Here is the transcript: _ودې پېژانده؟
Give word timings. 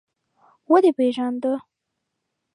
_ودې 0.67 0.91
پېژانده؟ 0.97 1.53